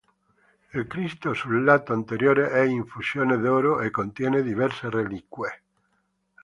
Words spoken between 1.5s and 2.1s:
lato